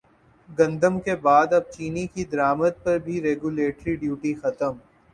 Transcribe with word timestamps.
گندم 0.49 0.99
کے 0.99 1.15
بعد 1.17 1.53
اب 1.53 1.69
چینی 1.71 2.05
کی 2.13 2.23
درامد 2.31 2.83
پر 2.83 2.97
بھی 3.05 3.21
ریگولیٹری 3.23 3.95
ڈیوٹی 3.95 4.33
ختم 4.35 4.73